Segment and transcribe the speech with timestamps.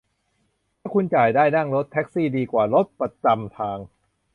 [0.79, 3.77] ถ้าคุณจ่ายได้ นั่งรถแท็กซี่ดีกว่ารถประจำทาง